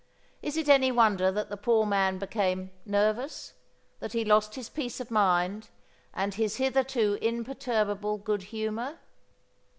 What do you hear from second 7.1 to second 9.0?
imperturbable good humour?